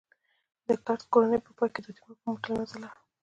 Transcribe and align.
د 0.67 0.69
کرت 0.85 1.01
کورنۍ 1.13 1.39
په 1.43 1.51
پای 1.57 1.69
کې 1.73 1.81
د 1.83 1.87
تیمور 1.95 2.17
په 2.21 2.27
مټ 2.31 2.43
له 2.49 2.53
منځه 2.57 2.77
لاړه. 2.81 2.99